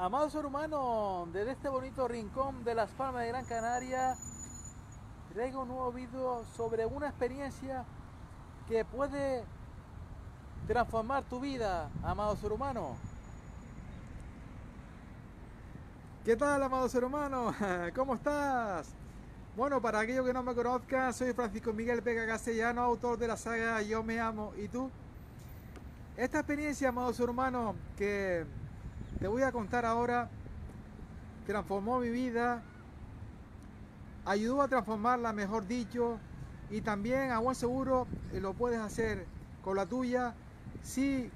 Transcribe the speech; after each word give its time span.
Amados 0.00 0.32
hermanos, 0.36 1.26
desde 1.32 1.50
este 1.50 1.68
bonito 1.68 2.06
rincón 2.06 2.62
de 2.62 2.72
Las 2.72 2.88
Palmas 2.90 3.22
de 3.22 3.30
Gran 3.30 3.44
Canaria, 3.46 4.16
traigo 5.34 5.62
un 5.62 5.68
nuevo 5.70 5.90
vídeo 5.90 6.44
sobre 6.56 6.86
una 6.86 7.08
experiencia 7.08 7.84
que 8.68 8.84
puede 8.84 9.42
transformar 10.68 11.24
tu 11.24 11.40
vida, 11.40 11.90
amado 12.04 12.36
ser 12.36 12.52
humano. 12.52 12.94
¿Qué 16.24 16.36
tal, 16.36 16.62
amado 16.62 16.88
ser 16.88 17.02
humano? 17.02 17.52
¿Cómo 17.96 18.14
estás? 18.14 18.90
Bueno, 19.56 19.82
para 19.82 19.98
aquellos 19.98 20.24
que 20.24 20.32
no 20.32 20.44
me 20.44 20.54
conozcan, 20.54 21.12
soy 21.12 21.32
Francisco 21.32 21.72
Miguel 21.72 22.02
Vega 22.02 22.24
Castellano, 22.24 22.82
autor 22.82 23.18
de 23.18 23.26
la 23.26 23.36
saga 23.36 23.82
Yo 23.82 24.04
me 24.04 24.20
amo 24.20 24.52
y 24.56 24.68
tú. 24.68 24.92
Esta 26.16 26.38
experiencia, 26.38 26.90
amado 26.90 27.12
ser 27.12 27.28
humano, 27.28 27.74
que 27.96 28.46
te 29.20 29.28
voy 29.28 29.42
a 29.42 29.52
contar 29.52 29.84
ahora, 29.84 30.28
transformó 31.46 32.00
mi 32.00 32.10
vida, 32.10 32.62
ayudó 34.24 34.62
a 34.62 34.68
transformarla, 34.68 35.32
mejor 35.32 35.66
dicho, 35.66 36.18
y 36.70 36.82
también 36.82 37.30
a 37.30 37.38
buen 37.38 37.56
seguro 37.56 38.06
eh, 38.32 38.40
lo 38.40 38.52
puedes 38.54 38.78
hacer 38.78 39.26
con 39.62 39.76
la 39.76 39.86
tuya 39.86 40.34
si 40.82 41.30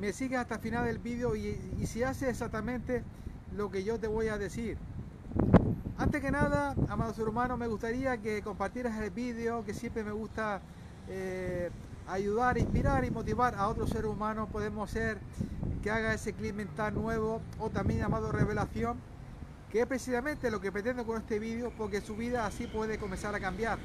me 0.00 0.12
sigues 0.12 0.38
hasta 0.38 0.54
el 0.54 0.60
final 0.60 0.86
del 0.86 0.98
vídeo 0.98 1.36
y, 1.36 1.86
si 1.86 2.02
haces 2.02 2.30
exactamente 2.30 3.04
lo 3.54 3.70
que 3.70 3.84
yo 3.84 4.00
te 4.00 4.08
voy 4.08 4.28
a 4.28 4.38
decir. 4.38 4.78
Antes 5.98 6.22
que 6.22 6.30
nada, 6.30 6.74
amados 6.88 7.18
hermanos, 7.18 7.58
me 7.58 7.66
gustaría 7.66 8.16
que 8.16 8.42
compartieras 8.42 8.98
el 9.00 9.10
vídeo, 9.10 9.64
que 9.64 9.74
siempre 9.74 10.02
me 10.02 10.12
gusta 10.12 10.60
eh, 11.08 11.70
ayudar, 12.08 12.58
inspirar 12.58 13.04
y 13.04 13.10
motivar 13.10 13.54
a 13.54 13.68
otros 13.68 13.90
seres 13.90 14.06
humanos. 14.06 14.48
Podemos 14.50 14.90
ser 14.90 15.18
que 15.82 15.90
haga 15.90 16.14
ese 16.14 16.32
clip 16.32 16.54
mental 16.54 16.94
nuevo 16.94 17.42
o 17.58 17.68
también 17.68 18.00
llamado 18.00 18.30
revelación, 18.30 18.98
que 19.70 19.80
es 19.80 19.86
precisamente 19.86 20.50
lo 20.50 20.60
que 20.60 20.70
pretendo 20.70 21.04
con 21.04 21.18
este 21.18 21.38
vídeo, 21.38 21.72
porque 21.76 22.00
su 22.00 22.16
vida 22.16 22.46
así 22.46 22.66
puede 22.66 22.98
comenzar 22.98 23.34
a 23.34 23.40
cambiar. 23.40 23.78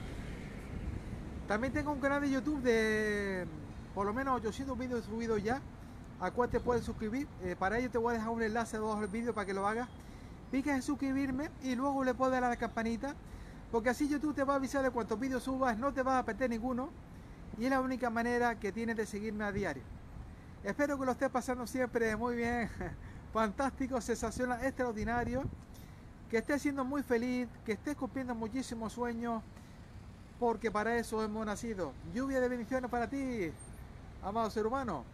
También 1.48 1.74
tengo 1.74 1.92
un 1.92 2.00
canal 2.00 2.22
de 2.22 2.30
YouTube 2.30 2.62
de 2.62 3.48
por 3.96 4.06
lo 4.06 4.14
menos 4.14 4.36
800 4.36 4.78
vídeos 4.78 5.06
subidos 5.06 5.42
ya, 5.42 5.62
a 6.20 6.30
cual 6.32 6.50
te 6.50 6.60
puedes 6.60 6.86
suscribir. 6.86 7.28
Eh, 7.44 7.56
para 7.58 7.80
ello 7.80 7.90
te 7.90 7.98
voy 7.98 8.12
a 8.12 8.18
dejar 8.18 8.30
un 8.30 8.44
enlace 8.44 8.78
debajo 8.78 9.02
del 9.02 9.10
vídeo 9.10 9.34
para 9.34 9.46
que 9.46 9.54
lo 9.54 9.66
hagas. 9.66 9.90
Piques 10.52 10.74
en 10.74 10.82
suscribirme 10.82 11.50
y 11.64 11.76
luego 11.76 12.04
le 12.04 12.14
puedes 12.14 12.34
dar 12.34 12.44
a 12.44 12.50
la 12.50 12.58
campanita, 12.58 13.16
porque 13.72 13.90
así 13.90 14.08
YouTube 14.08 14.36
te 14.36 14.44
va 14.44 14.54
a 14.54 14.56
avisar 14.58 14.84
de 14.84 14.92
cuántos 14.92 15.20
vídeos 15.20 15.44
subas, 15.44 15.78
no 15.78 15.92
te 15.94 16.04
vas 16.04 16.20
a 16.20 16.26
perder 16.26 16.50
ninguno. 16.50 16.90
Y 17.58 17.66
es 17.66 17.72
la 17.72 17.82
única 17.82 18.10
manera 18.12 18.60
que 18.60 18.72
tienes 18.72 18.96
de 18.98 19.06
seguirme 19.06 19.44
a 19.46 19.52
diario. 19.52 19.97
Espero 20.64 20.98
que 20.98 21.06
lo 21.06 21.12
estés 21.12 21.30
pasando 21.30 21.68
siempre 21.68 22.16
muy 22.16 22.36
bien, 22.36 22.70
fantástico, 23.34 24.02
sensacional, 24.02 24.64
extraordinario. 24.66 25.44
Que 26.30 26.40
estés 26.40 26.62
siendo 26.62 26.84
muy 26.84 27.04
feliz, 27.04 27.48
que 27.66 27.74
estés 27.74 27.96
cumpliendo 27.96 28.36
muchísimos 28.36 28.92
sueños, 28.92 29.42
porque 30.40 30.70
para 30.70 30.98
eso 30.98 31.24
hemos 31.24 31.46
nacido. 31.46 31.94
Lluvia 32.14 32.42
de 32.42 32.50
bendiciones 32.50 32.92
para 32.92 33.08
ti, 33.08 33.52
amado 34.22 34.50
ser 34.50 34.68
humano. 34.68 35.06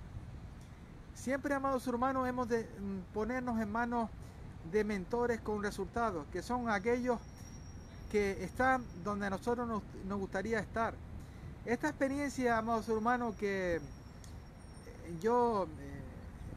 Siempre, 1.13 1.53
amado 1.53 1.79
ser 1.79 1.93
humano, 1.93 2.25
hemos 2.25 2.49
de 2.49 2.63
mm, 2.63 3.13
ponernos 3.13 3.61
en 3.61 3.71
manos 3.71 4.09
de 4.71 4.83
mentores 4.83 5.39
con 5.41 5.61
resultados, 5.61 6.25
que 6.31 6.41
son 6.41 6.69
aquellos 6.69 7.19
que 8.11 8.43
están 8.43 8.83
donde 9.03 9.27
a 9.27 9.29
nosotros 9.29 9.67
nos, 9.67 9.83
nos 10.07 10.19
gustaría 10.19 10.59
estar. 10.59 10.95
Esta 11.65 11.89
experiencia, 11.89 12.57
amado 12.57 12.81
ser 12.81 12.97
humano, 12.97 13.35
que 13.37 13.79
yo 15.19 15.67
eh, 15.79 16.01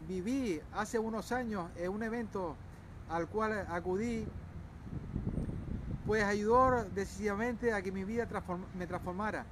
viví 0.09 0.61
hace 0.75 0.99
unos 0.99 1.33
años 1.33 1.71
en 1.77 1.91
un 1.91 2.03
evento 2.03 2.57
al 3.09 3.29
cual 3.29 3.67
acudí, 3.69 4.27
pues 6.07 6.25
ayudó 6.25 6.85
decisivamente 6.95 7.73
a 7.73 7.83
que 7.83 7.93
mi 7.93 8.05
vida 8.05 8.29
me 8.79 8.87
transformara. 8.87 9.45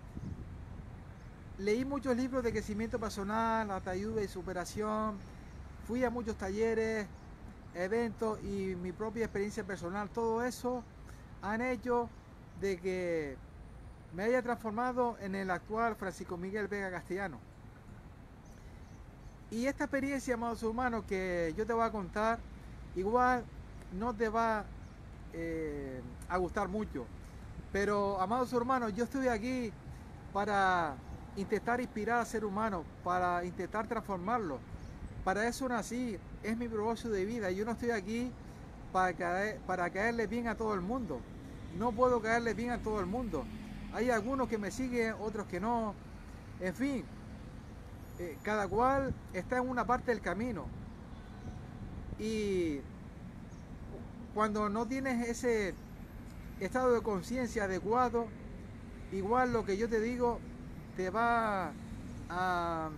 Leí 1.58 1.84
muchos 1.84 2.16
libros 2.16 2.42
de 2.42 2.52
crecimiento 2.52 2.98
personal, 2.98 3.70
ayuda 3.86 4.22
y 4.22 4.28
superación, 4.28 5.16
fui 5.86 6.02
a 6.04 6.10
muchos 6.10 6.36
talleres, 6.36 7.06
eventos 7.74 8.42
y 8.42 8.76
mi 8.76 8.92
propia 8.92 9.24
experiencia 9.24 9.64
personal, 9.64 10.08
todo 10.10 10.44
eso 10.44 10.82
han 11.42 11.60
hecho 11.60 12.08
de 12.60 12.78
que 12.78 13.36
me 14.14 14.22
haya 14.24 14.42
transformado 14.42 15.16
en 15.20 15.34
el 15.34 15.50
actual 15.50 15.96
Francisco 15.96 16.36
Miguel 16.36 16.68
Vega 16.68 16.90
Castellano. 16.90 17.38
Y 19.50 19.66
esta 19.66 19.84
experiencia, 19.84 20.34
amados 20.34 20.62
hermanos, 20.62 21.04
que 21.04 21.54
yo 21.56 21.66
te 21.66 21.72
voy 21.72 21.84
a 21.84 21.90
contar, 21.90 22.38
igual 22.96 23.44
no 23.92 24.14
te 24.14 24.28
va 24.28 24.64
eh, 25.32 26.00
a 26.28 26.36
gustar 26.38 26.68
mucho. 26.68 27.06
Pero, 27.72 28.20
amados 28.20 28.52
hermanos, 28.52 28.94
yo 28.94 29.04
estoy 29.04 29.28
aquí 29.28 29.72
para 30.32 30.96
intentar 31.36 31.80
inspirar 31.80 32.20
al 32.20 32.26
ser 32.26 32.44
humano, 32.44 32.84
para 33.02 33.44
intentar 33.44 33.86
transformarlo. 33.86 34.58
Para 35.24 35.46
eso 35.48 35.68
nací, 35.68 36.18
es 36.42 36.56
mi 36.56 36.68
propósito 36.68 37.10
de 37.10 37.24
vida. 37.24 37.50
Yo 37.50 37.64
no 37.64 37.72
estoy 37.72 37.90
aquí 37.90 38.30
para 38.92 39.90
caerle 39.90 40.26
bien 40.26 40.48
a 40.48 40.54
todo 40.54 40.74
el 40.74 40.80
mundo. 40.80 41.20
No 41.78 41.92
puedo 41.92 42.20
caerle 42.20 42.54
bien 42.54 42.70
a 42.70 42.78
todo 42.78 43.00
el 43.00 43.06
mundo. 43.06 43.44
Hay 43.92 44.10
algunos 44.10 44.48
que 44.48 44.58
me 44.58 44.70
siguen, 44.70 45.14
otros 45.20 45.46
que 45.46 45.60
no. 45.60 45.94
En 46.60 46.74
fin, 46.74 47.04
eh, 48.18 48.36
cada 48.42 48.68
cual 48.68 49.12
está 49.32 49.58
en 49.58 49.68
una 49.68 49.84
parte 49.84 50.10
del 50.10 50.20
camino. 50.20 50.66
Y 52.18 52.80
cuando 54.34 54.68
no 54.68 54.86
tienes 54.86 55.28
ese 55.28 55.74
estado 56.60 56.92
de 56.92 57.02
conciencia 57.02 57.64
adecuado, 57.64 58.26
igual 59.12 59.52
lo 59.52 59.64
que 59.64 59.76
yo 59.76 59.88
te 59.88 60.00
digo 60.00 60.38
te 60.96 61.10
va 61.10 61.72
a, 62.28 62.90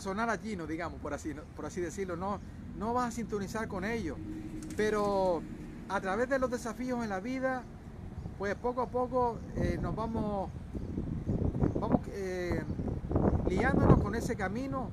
sonar 0.00 0.28
a 0.30 0.40
chino, 0.40 0.66
digamos, 0.66 1.00
por 1.00 1.14
así, 1.14 1.34
por 1.54 1.66
así 1.66 1.80
decirlo. 1.80 2.16
No, 2.16 2.40
no 2.76 2.94
vas 2.94 3.08
a 3.08 3.10
sintonizar 3.12 3.68
con 3.68 3.84
ellos. 3.84 4.18
Pero 4.76 5.42
a 5.88 6.00
través 6.00 6.28
de 6.28 6.38
los 6.38 6.50
desafíos 6.50 7.02
en 7.02 7.10
la 7.10 7.20
vida, 7.20 7.62
pues 8.38 8.54
poco 8.56 8.82
a 8.82 8.86
poco 8.88 9.38
eh, 9.56 9.78
nos 9.80 9.94
vamos, 9.94 10.50
vamos 11.80 12.00
eh, 12.12 12.62
liándonos 13.48 14.00
con 14.00 14.14
ese 14.14 14.36
camino 14.36 14.90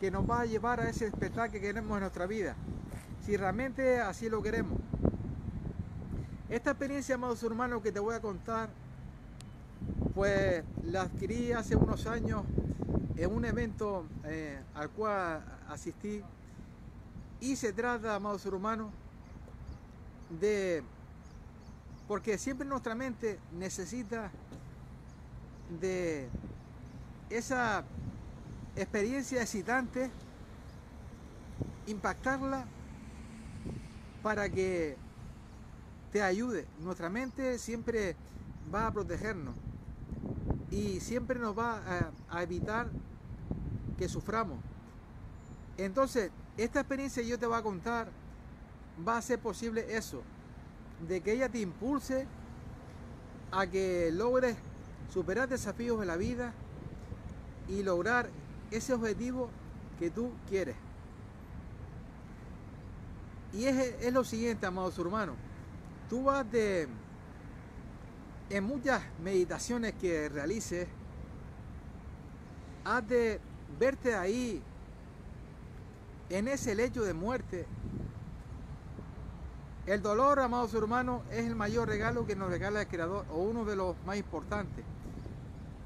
que 0.00 0.10
nos 0.10 0.28
va 0.28 0.40
a 0.40 0.46
llevar 0.46 0.80
a 0.80 0.88
ese 0.88 1.06
espectáculo 1.06 1.52
que 1.52 1.60
queremos 1.60 1.96
en 1.96 2.00
nuestra 2.00 2.26
vida, 2.26 2.54
si 3.24 3.36
realmente 3.36 4.00
así 4.00 4.28
lo 4.28 4.42
queremos. 4.42 4.78
Esta 6.48 6.70
experiencia, 6.70 7.16
amados 7.16 7.42
hermanos, 7.42 7.82
que 7.82 7.92
te 7.92 8.00
voy 8.00 8.14
a 8.14 8.20
contar, 8.20 8.70
pues 10.14 10.64
la 10.84 11.02
adquirí 11.02 11.52
hace 11.52 11.76
unos 11.76 12.06
años 12.06 12.44
en 13.16 13.34
un 13.34 13.44
evento 13.44 14.06
eh, 14.24 14.60
al 14.74 14.90
cual 14.90 15.44
asistí 15.68 16.22
y 17.40 17.56
se 17.56 17.72
trata, 17.72 18.14
amados 18.14 18.46
hermanos, 18.46 18.90
de 20.40 20.82
porque 22.06 22.38
siempre 22.38 22.66
nuestra 22.66 22.94
mente 22.94 23.38
necesita 23.52 24.30
de 25.80 26.28
esa 27.30 27.84
experiencia 28.76 29.42
excitante, 29.42 30.10
impactarla 31.86 32.66
para 34.22 34.48
que 34.48 34.96
te 36.12 36.22
ayude. 36.22 36.66
Nuestra 36.80 37.08
mente 37.08 37.58
siempre 37.58 38.16
va 38.72 38.86
a 38.86 38.92
protegernos 38.92 39.54
y 40.70 41.00
siempre 41.00 41.38
nos 41.38 41.58
va 41.58 42.10
a, 42.30 42.42
evitar 42.42 42.88
que 43.96 44.08
suframos. 44.08 44.58
Entonces, 45.76 46.30
esta 46.56 46.80
experiencia 46.80 47.22
yo 47.22 47.38
te 47.38 47.46
voy 47.46 47.58
a 47.58 47.62
contar, 47.62 48.08
va 49.06 49.16
a 49.16 49.22
ser 49.22 49.38
posible 49.38 49.96
eso, 49.96 50.22
de 51.06 51.20
que 51.20 51.32
ella 51.32 51.48
te 51.48 51.60
impulse 51.60 52.26
a 53.52 53.66
que 53.66 54.10
logres 54.12 54.56
superar 55.12 55.48
desafíos 55.48 56.00
en 56.02 56.08
la 56.08 56.16
vida 56.16 56.52
y 57.68 57.82
lograr 57.82 58.30
ese 58.70 58.94
objetivo 58.94 59.50
que 59.98 60.10
tú 60.10 60.30
quieres. 60.48 60.76
Y 63.52 63.64
es, 63.64 64.12
lo 64.12 64.24
siguiente, 64.24 64.66
amados 64.66 64.98
hermanos. 64.98 65.36
Tú 66.08 66.24
vas 66.24 66.50
de, 66.50 66.88
en 68.50 68.64
muchas 68.64 69.02
meditaciones 69.22 69.94
que 69.94 70.28
realices, 70.28 70.86
has 72.84 73.06
de 73.08 73.40
verte 73.78 74.14
ahí, 74.14 74.62
en 76.30 76.48
ese 76.48 76.74
lecho 76.74 77.02
de 77.02 77.14
muerte. 77.14 77.66
El 79.86 80.02
dolor, 80.02 80.40
amados 80.40 80.74
hermanos, 80.74 81.22
es 81.30 81.46
el 81.46 81.54
mayor 81.54 81.88
regalo 81.88 82.26
que 82.26 82.36
nos 82.36 82.50
regala 82.50 82.82
el 82.82 82.88
Creador, 82.88 83.24
o 83.30 83.38
uno 83.38 83.64
de 83.64 83.76
los 83.76 83.96
más 84.04 84.18
importantes. 84.18 84.84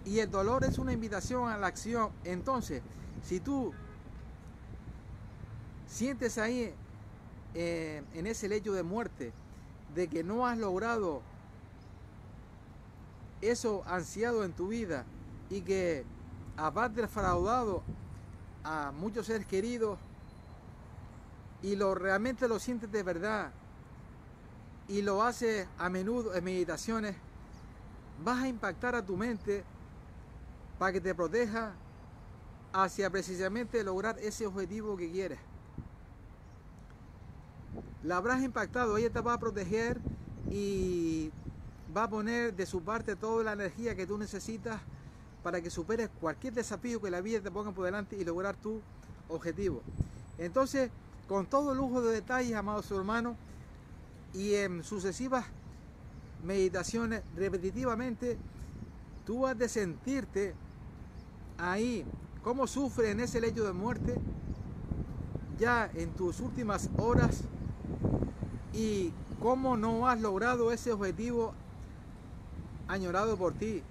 Y 0.04 0.18
el 0.18 0.30
dolor 0.30 0.64
es 0.64 0.78
una 0.78 0.92
invitación 0.92 1.48
a 1.48 1.56
la 1.56 1.68
acción. 1.68 2.10
Entonces, 2.24 2.82
si 3.22 3.40
tú 3.40 3.72
sientes 5.86 6.38
ahí 6.38 6.74
eh, 7.54 8.02
en 8.14 8.26
ese 8.26 8.48
lecho 8.48 8.72
de 8.72 8.82
muerte, 8.82 9.32
de 9.94 10.08
que 10.08 10.24
no 10.24 10.46
has 10.46 10.58
logrado 10.58 11.22
eso 13.42 13.82
ansiado 13.86 14.44
en 14.44 14.52
tu 14.52 14.68
vida 14.68 15.04
y 15.50 15.60
que 15.60 16.04
has 16.56 16.94
defraudado 16.94 17.82
a 18.64 18.92
muchos 18.92 19.26
seres 19.26 19.46
queridos 19.46 19.98
y 21.60 21.76
lo 21.76 21.94
realmente 21.94 22.48
lo 22.48 22.58
sientes 22.58 22.90
de 22.90 23.02
verdad 23.02 23.52
y 24.88 25.02
lo 25.02 25.22
haces 25.22 25.66
a 25.78 25.88
menudo 25.88 26.34
en 26.34 26.44
meditaciones, 26.44 27.16
vas 28.24 28.42
a 28.42 28.48
impactar 28.48 28.94
a 28.94 29.04
tu 29.04 29.16
mente 29.16 29.64
para 30.82 30.94
que 30.94 31.00
te 31.00 31.14
proteja 31.14 31.74
hacia 32.72 33.08
precisamente 33.08 33.84
lograr 33.84 34.18
ese 34.18 34.48
objetivo 34.48 34.96
que 34.96 35.12
quieres. 35.12 35.38
La 38.02 38.16
habrás 38.16 38.42
impactado, 38.42 38.96
ella 38.96 39.08
te 39.08 39.20
va 39.20 39.34
a 39.34 39.38
proteger 39.38 40.00
y 40.50 41.30
va 41.96 42.02
a 42.02 42.10
poner 42.10 42.56
de 42.56 42.66
su 42.66 42.82
parte 42.82 43.14
toda 43.14 43.44
la 43.44 43.52
energía 43.52 43.94
que 43.94 44.08
tú 44.08 44.18
necesitas 44.18 44.80
para 45.44 45.60
que 45.60 45.70
superes 45.70 46.10
cualquier 46.20 46.52
desafío 46.52 47.00
que 47.00 47.12
la 47.12 47.20
vida 47.20 47.40
te 47.40 47.52
ponga 47.52 47.70
por 47.70 47.84
delante 47.84 48.16
y 48.16 48.24
lograr 48.24 48.56
tu 48.56 48.80
objetivo. 49.28 49.82
Entonces, 50.36 50.90
con 51.28 51.46
todo 51.46 51.76
lujo 51.76 52.02
de 52.02 52.12
detalles, 52.12 52.56
amados 52.56 52.90
hermanos, 52.90 53.36
y 54.34 54.54
en 54.54 54.82
sucesivas 54.82 55.46
meditaciones 56.42 57.22
repetitivamente, 57.36 58.36
tú 59.24 59.46
has 59.46 59.56
de 59.56 59.68
sentirte 59.68 60.56
ahí, 61.62 62.04
cómo 62.42 62.66
sufre 62.66 63.10
en 63.10 63.20
ese 63.20 63.40
lecho 63.40 63.64
de 63.64 63.72
muerte, 63.72 64.16
ya 65.58 65.90
en 65.94 66.10
tus 66.10 66.40
últimas 66.40 66.90
horas, 66.98 67.44
y 68.72 69.12
cómo 69.40 69.76
no 69.76 70.08
has 70.08 70.20
logrado 70.20 70.72
ese 70.72 70.92
objetivo 70.92 71.54
añorado 72.88 73.36
por 73.36 73.54
ti. 73.54 73.82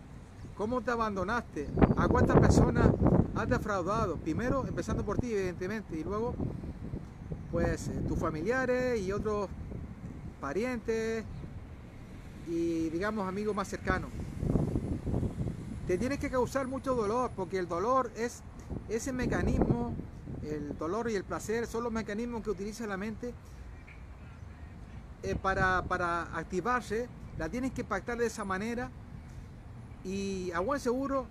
¿Cómo 0.57 0.81
te 0.81 0.91
abandonaste? 0.91 1.67
¿A 1.97 2.07
cuántas 2.07 2.39
personas 2.39 2.91
has 3.35 3.49
defraudado? 3.49 4.17
Primero, 4.17 4.65
empezando 4.67 5.03
por 5.03 5.17
ti, 5.17 5.33
evidentemente, 5.33 5.97
y 5.97 6.03
luego, 6.03 6.35
pues, 7.51 7.87
eh, 7.87 8.03
tus 8.07 8.19
familiares 8.19 9.01
y 9.01 9.11
otros 9.11 9.49
parientes 10.39 11.23
y, 12.47 12.89
digamos, 12.89 13.27
amigos 13.27 13.55
más 13.55 13.69
cercanos. 13.69 14.09
Te 15.91 15.97
tienes 15.97 16.19
que 16.19 16.29
causar 16.29 16.69
mucho 16.69 16.95
dolor, 16.95 17.31
porque 17.35 17.59
el 17.59 17.67
dolor 17.67 18.13
es 18.15 18.43
ese 18.87 19.11
mecanismo, 19.11 19.93
el 20.41 20.77
dolor 20.77 21.11
y 21.11 21.15
el 21.15 21.25
placer 21.25 21.67
son 21.67 21.83
los 21.83 21.91
mecanismos 21.91 22.43
que 22.43 22.49
utiliza 22.49 22.87
la 22.87 22.95
mente 22.95 23.33
eh, 25.21 25.35
para, 25.35 25.83
para 25.83 26.33
activarse 26.33 27.09
la 27.37 27.49
tienes 27.49 27.73
que 27.73 27.83
pactar 27.83 28.17
de 28.17 28.27
esa 28.27 28.45
manera 28.45 28.89
y 30.05 30.49
a 30.51 30.61
buen 30.61 30.79
seguro 30.79 31.27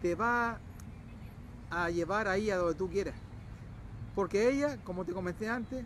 te 0.00 0.14
va 0.14 0.60
a 1.68 1.90
llevar 1.90 2.28
ahí 2.28 2.50
a 2.50 2.58
donde 2.58 2.76
tú 2.76 2.88
quieras. 2.88 3.16
Porque 4.14 4.48
ella, 4.48 4.78
como 4.84 5.04
te 5.04 5.12
comenté 5.12 5.48
antes, 5.48 5.84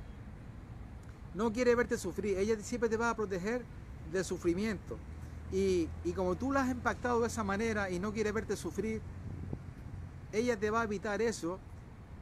no 1.33 1.51
quiere 1.51 1.75
verte 1.75 1.97
sufrir. 1.97 2.37
Ella 2.37 2.57
siempre 2.61 2.91
te 2.91 2.99
va 2.99 3.09
a 3.09 3.17
proteger 3.17 3.65
del 4.13 4.23
sufrimiento. 4.23 4.99
Y, 5.53 5.89
y, 6.05 6.13
como 6.13 6.35
tú 6.35 6.51
la 6.51 6.63
has 6.63 6.71
impactado 6.71 7.21
de 7.21 7.29
esa 7.29 7.45
manera 7.45 7.89
y 7.91 8.01
no 8.01 8.13
quiere 8.13 8.33
verte 8.33 8.57
sufrir, 8.57 9.01
ella 10.33 10.57
te 10.57 10.71
va 10.71 10.81
a 10.81 10.85
evitar 10.85 11.23
eso 11.23 11.59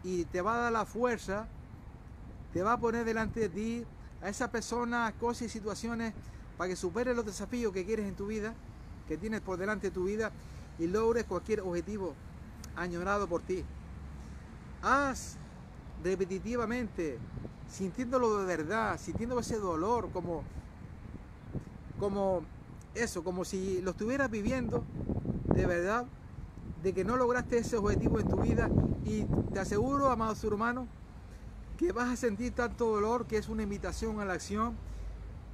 y 0.03 0.25
te 0.27 0.43
va 0.43 0.55
a 0.55 0.59
dar 0.59 0.73
la 0.73 0.85
fuerza, 0.85 1.49
te 2.53 2.63
va 2.63 2.75
a 2.75 2.79
poner 2.79 3.05
delante 3.05 3.41
de 3.41 3.49
ti 3.49 3.85
a 4.23 4.29
esa 4.29 4.51
persona, 4.51 5.13
cosas 5.19 5.43
y 5.43 5.49
situaciones 5.49 6.13
para 6.57 6.69
que 6.69 6.77
superes 6.77 7.17
los 7.17 7.25
desafíos 7.25 7.73
que 7.73 7.85
quieres 7.85 8.07
en 8.07 8.15
tu 8.15 8.27
vida, 8.27 8.55
que 9.09 9.17
tienes 9.17 9.41
por 9.41 9.59
delante 9.59 9.89
de 9.89 9.91
tu 9.91 10.05
vida 10.05 10.31
y 10.79 10.87
logres 10.87 11.25
cualquier 11.25 11.61
objetivo 11.61 12.15
añorado 12.77 13.27
por 13.27 13.43
ti. 13.43 13.65
Haz 14.83 15.37
repetitivamente, 16.03 17.19
sintiéndolo 17.71 18.39
de 18.39 18.45
verdad, 18.45 18.99
sintiendo 19.01 19.39
ese 19.41 19.59
dolor 19.59 20.11
como, 20.13 20.43
como 21.99 22.43
eso, 22.95 23.25
como 23.25 23.45
si 23.45 23.81
lo 23.83 23.93
estuvieras 23.93 24.31
viviendo 24.31 24.85
de 25.55 25.67
verdad, 25.67 26.07
de 26.83 26.93
que 26.93 27.05
no 27.05 27.17
lograste 27.17 27.59
ese 27.59 27.77
objetivo 27.77 28.21
en 28.21 28.29
tu 28.29 28.37
vida 28.37 28.69
y 29.05 29.25
te 29.53 29.61
aseguro, 29.61 30.11
amado 30.11 30.35
ser 30.35 30.53
humano, 30.53 30.87
que 31.79 31.93
vas 31.93 32.11
a 32.11 32.17
sentir 32.17 32.53
tanto 32.53 32.87
dolor 32.87 33.27
que 33.27 33.37
es 33.37 33.49
una 33.49 33.63
invitación 33.63 34.21
a 34.21 34.25
la 34.25 34.35
acción 34.35 34.75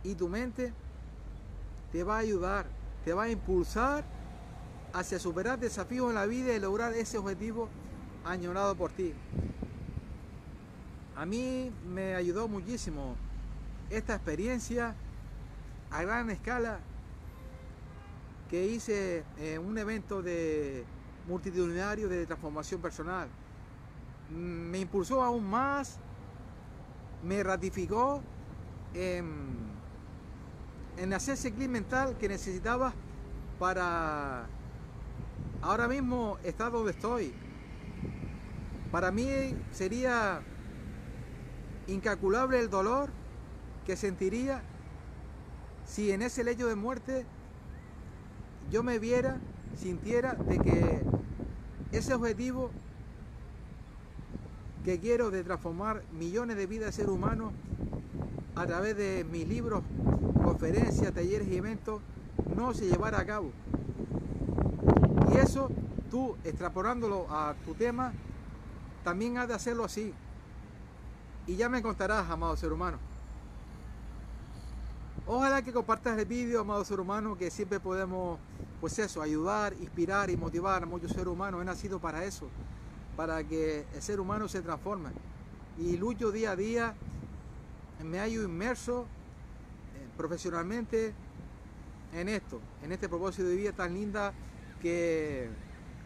y 0.02 0.14
tu 0.14 0.28
mente 0.28 0.72
te 1.92 2.04
va 2.04 2.16
a 2.16 2.18
ayudar, 2.18 2.66
te 3.04 3.12
va 3.12 3.24
a 3.24 3.30
impulsar 3.30 4.04
hacia 4.92 5.18
superar 5.18 5.58
desafíos 5.58 6.08
en 6.08 6.16
la 6.16 6.26
vida 6.26 6.52
y 6.54 6.60
lograr 6.60 6.92
ese 6.94 7.18
objetivo 7.18 7.68
añorado 8.24 8.74
por 8.74 8.90
ti. 8.90 9.14
A 11.16 11.26
mí 11.26 11.70
me 11.92 12.14
ayudó 12.14 12.48
muchísimo 12.48 13.14
esta 13.90 14.14
experiencia 14.14 14.94
a 15.90 16.02
gran 16.02 16.30
escala 16.30 16.80
que 18.50 18.66
hice 18.66 19.24
en 19.38 19.64
un 19.64 19.78
evento 19.78 20.20
de 20.22 20.84
multitudinario 21.26 22.08
de 22.08 22.26
transformación 22.26 22.82
personal. 22.82 23.28
Me 24.30 24.80
impulsó 24.80 25.22
aún 25.22 25.48
más, 25.48 25.98
me 27.22 27.42
ratificó 27.42 28.22
en 28.92 29.70
en 31.00 31.14
hacer 31.14 31.34
ese 31.34 31.50
clic 31.52 31.70
mental 31.70 32.16
que 32.18 32.28
necesitaba 32.28 32.92
para 33.58 34.46
ahora 35.62 35.88
mismo 35.88 36.38
estar 36.44 36.70
donde 36.70 36.90
estoy. 36.90 37.32
Para 38.92 39.10
mí 39.10 39.56
sería 39.70 40.42
incalculable 41.86 42.60
el 42.60 42.68
dolor 42.68 43.10
que 43.86 43.96
sentiría 43.96 44.62
si 45.86 46.12
en 46.12 46.20
ese 46.20 46.44
lecho 46.44 46.66
de 46.66 46.74
muerte 46.74 47.24
yo 48.70 48.82
me 48.82 48.98
viera, 48.98 49.38
sintiera 49.76 50.34
de 50.34 50.58
que 50.58 51.02
ese 51.92 52.14
objetivo 52.14 52.70
que 54.84 54.98
quiero 54.98 55.30
de 55.30 55.44
transformar 55.44 56.02
millones 56.12 56.56
de 56.56 56.66
vidas 56.66 56.86
de 56.86 57.02
ser 57.02 57.10
humano 57.10 57.52
a 58.54 58.66
través 58.66 58.96
de 58.96 59.26
mis 59.30 59.46
libros 59.46 59.82
conferencias, 60.42 61.12
talleres 61.12 61.48
y 61.48 61.56
eventos 61.56 62.00
no 62.56 62.72
se 62.74 62.88
llevara 62.88 63.20
a 63.20 63.26
cabo. 63.26 63.50
Y 65.32 65.36
eso 65.36 65.70
tú, 66.10 66.36
extrapolándolo 66.44 67.26
a 67.30 67.54
tu 67.64 67.74
tema, 67.74 68.12
también 69.04 69.38
has 69.38 69.48
de 69.48 69.54
hacerlo 69.54 69.84
así. 69.84 70.12
Y 71.46 71.56
ya 71.56 71.68
me 71.68 71.82
contarás, 71.82 72.28
amado 72.30 72.56
ser 72.56 72.72
humano. 72.72 72.98
Ojalá 75.32 75.62
que 75.62 75.72
compartas 75.72 76.18
el 76.18 76.24
vídeo, 76.24 76.60
amado 76.60 76.84
ser 76.84 76.98
humano, 76.98 77.38
que 77.38 77.52
siempre 77.52 77.78
podemos, 77.78 78.40
pues 78.80 78.98
eso, 78.98 79.22
ayudar, 79.22 79.74
inspirar 79.74 80.28
y 80.28 80.36
motivar 80.36 80.82
a 80.82 80.86
muchos 80.86 81.12
seres 81.12 81.28
humanos. 81.28 81.62
He 81.62 81.64
nacido 81.64 82.00
para 82.00 82.24
eso, 82.24 82.48
para 83.16 83.44
que 83.44 83.86
el 83.94 84.02
ser 84.02 84.18
humano 84.18 84.48
se 84.48 84.60
transforme. 84.60 85.10
Y 85.78 85.96
lucho 85.98 86.32
día 86.32 86.50
a 86.50 86.56
día, 86.56 86.94
me 88.02 88.18
hallo 88.18 88.42
inmerso 88.42 89.06
profesionalmente 90.16 91.14
en 92.12 92.28
esto, 92.28 92.60
en 92.82 92.90
este 92.90 93.08
propósito 93.08 93.46
de 93.46 93.54
vida 93.54 93.70
tan 93.70 93.94
linda 93.94 94.32
que 94.82 95.48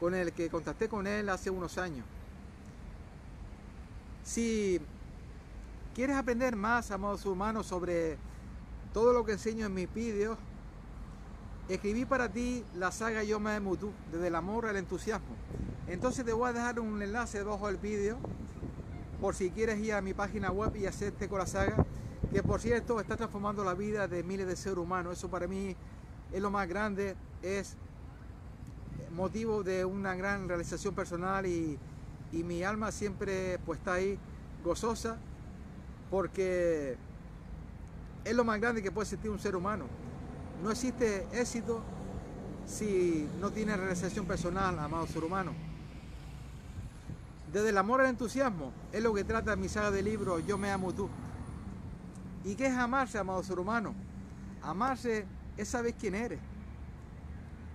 con 0.00 0.14
el 0.14 0.34
que 0.34 0.50
contacté 0.50 0.86
con 0.86 1.06
él 1.06 1.30
hace 1.30 1.48
unos 1.48 1.78
años. 1.78 2.04
Si 4.22 4.78
quieres 5.94 6.14
aprender 6.14 6.56
más, 6.56 6.90
amados 6.90 7.24
humanos, 7.24 7.64
sobre 7.64 8.18
todo 8.94 9.12
lo 9.12 9.24
que 9.24 9.32
enseño 9.32 9.66
en 9.66 9.74
mis 9.74 9.92
vídeos, 9.92 10.38
escribí 11.68 12.04
para 12.04 12.30
ti 12.30 12.64
la 12.76 12.92
saga 12.92 13.24
Yo 13.24 13.40
me 13.40 13.58
Mutu, 13.58 13.90
desde 14.12 14.28
el 14.28 14.34
amor 14.36 14.66
al 14.66 14.76
entusiasmo. 14.76 15.34
Entonces 15.88 16.24
te 16.24 16.32
voy 16.32 16.48
a 16.48 16.52
dejar 16.52 16.78
un 16.78 17.02
enlace 17.02 17.38
debajo 17.38 17.66
del 17.66 17.76
vídeo 17.76 18.18
por 19.20 19.34
si 19.34 19.50
quieres 19.50 19.80
ir 19.80 19.94
a 19.94 20.00
mi 20.00 20.14
página 20.14 20.52
web 20.52 20.76
y 20.76 20.86
hacerte 20.86 21.28
con 21.28 21.40
la 21.40 21.46
saga 21.46 21.84
que 22.32 22.42
por 22.42 22.60
cierto 22.60 23.00
está 23.00 23.16
transformando 23.16 23.64
la 23.64 23.74
vida 23.74 24.06
de 24.08 24.22
miles 24.22 24.46
de 24.46 24.56
seres 24.56 24.78
humanos. 24.78 25.18
Eso 25.18 25.28
para 25.28 25.48
mí 25.48 25.74
es 26.32 26.40
lo 26.40 26.50
más 26.50 26.68
grande, 26.68 27.16
es 27.42 27.76
motivo 29.14 29.64
de 29.64 29.84
una 29.84 30.14
gran 30.14 30.48
realización 30.48 30.94
personal 30.94 31.46
y, 31.46 31.78
mi 32.32 32.64
alma 32.64 32.90
siempre 32.90 33.60
pues 33.64 33.78
está 33.78 33.92
ahí 33.92 34.18
gozosa 34.64 35.18
porque 36.10 36.96
es 38.24 38.34
lo 38.34 38.44
más 38.44 38.60
grande 38.60 38.82
que 38.82 38.90
puede 38.90 39.06
sentir 39.06 39.30
un 39.30 39.38
ser 39.38 39.56
humano. 39.56 39.86
No 40.62 40.70
existe 40.70 41.26
éxito 41.32 41.82
si 42.66 43.28
no 43.40 43.50
tiene 43.50 43.76
realización 43.76 44.26
personal, 44.26 44.78
amado 44.78 45.06
ser 45.06 45.24
humano. 45.24 45.52
Desde 47.52 47.68
el 47.68 47.78
amor 47.78 48.00
al 48.00 48.08
entusiasmo 48.08 48.72
es 48.92 49.02
lo 49.02 49.14
que 49.14 49.24
trata 49.24 49.54
mi 49.54 49.68
saga 49.68 49.92
de 49.92 50.02
libro 50.02 50.40
Yo 50.40 50.58
me 50.58 50.72
amo 50.72 50.92
tú 50.92 51.08
¿Y 52.44 52.56
qué 52.56 52.66
es 52.66 52.74
amarse, 52.74 53.18
amado 53.18 53.42
ser 53.42 53.58
humano? 53.58 53.94
Amarse 54.62 55.24
es 55.56 55.68
saber 55.68 55.94
quién 55.94 56.14
eres. 56.14 56.40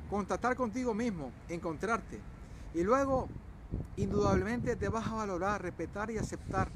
Contactar 0.09 0.55
contigo 0.55 0.93
mismo, 0.93 1.31
encontrarte. 1.49 2.19
Y 2.75 2.83
luego, 2.83 3.27
indudablemente, 3.97 4.75
te 4.75 4.89
vas 4.89 5.07
a 5.07 5.15
valorar, 5.15 5.61
respetar 5.63 6.11
y 6.11 6.19
aceptar. 6.19 6.69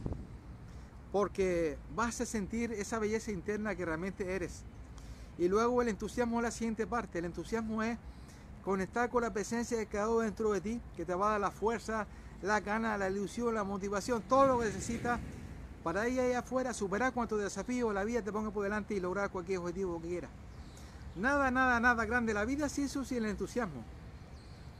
Porque 1.13 1.77
vas 1.95 2.19
a 2.19 2.25
sentir 2.25 2.73
esa 2.73 2.99
belleza 2.99 3.31
interna 3.31 3.73
que 3.73 3.85
realmente 3.85 4.35
eres. 4.35 4.63
Y 5.37 5.47
luego 5.47 5.81
el 5.81 5.87
entusiasmo 5.87 6.39
es 6.39 6.43
la 6.43 6.51
siguiente 6.51 6.85
parte. 6.85 7.19
El 7.19 7.25
entusiasmo 7.25 7.81
es 7.81 7.97
conectar 8.65 9.09
con 9.09 9.23
la 9.23 9.31
presencia 9.31 9.77
de 9.77 9.85
cada 9.85 10.13
dentro 10.21 10.51
de 10.51 10.59
ti, 10.59 10.81
que 10.97 11.05
te 11.05 11.15
va 11.15 11.27
a 11.27 11.31
dar 11.31 11.39
la 11.39 11.51
fuerza, 11.51 12.05
la 12.41 12.59
gana, 12.59 12.97
la 12.97 13.09
ilusión, 13.09 13.55
la 13.55 13.63
motivación, 13.63 14.21
todo 14.23 14.47
lo 14.47 14.59
que 14.59 14.65
necesitas 14.65 15.19
para 15.83 16.07
ir 16.09 16.19
allá 16.19 16.39
afuera, 16.39 16.73
superar 16.73 17.13
cuantos 17.13 17.41
desafíos 17.41 17.93
la 17.93 18.03
vida 18.03 18.21
te 18.21 18.31
ponga 18.31 18.51
por 18.51 18.63
delante 18.63 18.93
y 18.93 18.99
lograr 18.99 19.29
cualquier 19.29 19.59
objetivo 19.59 20.01
que 20.01 20.07
quieras. 20.07 20.31
Nada, 21.15 21.51
nada, 21.51 21.79
nada 21.79 22.05
grande. 22.05 22.33
La 22.33 22.45
vida 22.45 22.69
sin 22.69 22.85
eso 22.85 23.05
sin 23.05 23.19
el 23.19 23.29
entusiasmo. 23.31 23.83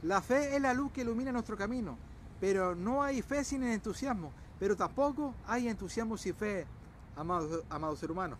La 0.02 0.20
fe 0.20 0.54
es 0.54 0.60
la 0.60 0.74
luz 0.74 0.92
que 0.92 1.02
ilumina 1.02 1.32
nuestro 1.32 1.56
camino, 1.56 1.96
pero 2.40 2.74
no 2.74 3.02
hay 3.02 3.22
fe 3.22 3.44
sin 3.44 3.62
el 3.62 3.72
entusiasmo, 3.72 4.32
pero 4.58 4.76
tampoco 4.76 5.34
hay 5.46 5.68
entusiasmo 5.68 6.16
sin 6.16 6.34
fe, 6.34 6.66
amado, 7.16 7.64
amado 7.68 7.96
ser 7.96 8.10
humano. 8.10 8.36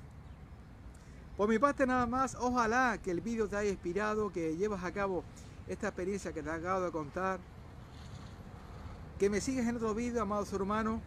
Por 1.36 1.48
mi 1.48 1.58
parte 1.58 1.84
nada 1.86 2.06
más, 2.06 2.36
ojalá 2.36 2.98
que 3.02 3.10
el 3.10 3.20
vídeo 3.20 3.48
te 3.48 3.56
haya 3.56 3.70
inspirado, 3.70 4.30
que 4.30 4.56
llevas 4.56 4.84
a 4.84 4.92
cabo 4.92 5.24
esta 5.66 5.88
experiencia 5.88 6.32
que 6.32 6.42
te 6.42 6.50
acabo 6.50 6.82
de 6.82 6.92
contar. 6.92 7.40
Que 9.18 9.28
me 9.28 9.40
sigues 9.40 9.66
en 9.66 9.76
otro 9.76 9.94
vídeo, 9.94 10.22
amado 10.22 10.44
ser 10.44 10.62
humano. 10.62 11.00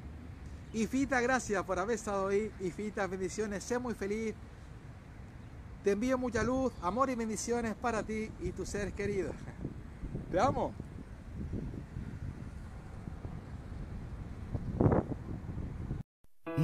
Y 0.74 0.86
Fita, 0.86 1.22
gracias 1.22 1.64
por 1.64 1.80
haber 1.80 1.96
estado 1.96 2.28
ahí. 2.28 2.52
Y 2.60 2.72
Fita, 2.72 3.08
bendiciones, 3.08 3.64
sé 3.64 3.80
muy 3.80 3.94
feliz. 3.94 4.36
Te 5.84 5.92
envío 5.92 6.18
mucha 6.18 6.44
luz, 6.44 6.74
amor 6.82 7.10
y 7.10 7.16
bendiciones 7.16 7.74
para 7.76 8.04
ti 8.04 8.30
y 8.42 8.52
tus 8.52 8.68
seres 8.68 8.94
queridos. 8.94 9.34
Te 10.32 10.40
amo. 10.40 10.74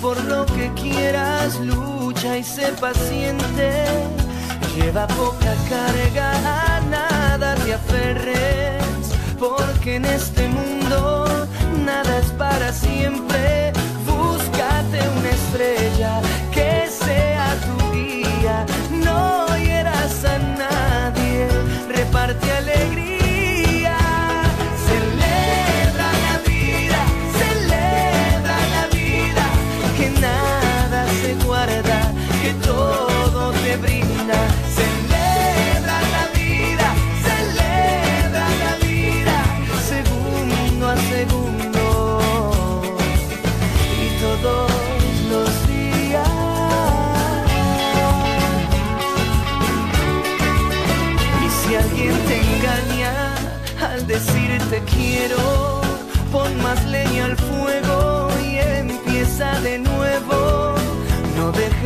por 0.00 0.22
lo 0.24 0.46
que 0.46 0.70
quieras 0.74 1.58
lucha 1.60 2.38
y 2.38 2.44
sé 2.44 2.72
paciente. 2.80 3.84
Lleva 4.74 5.06
poca 5.08 5.54
carga, 5.68 6.69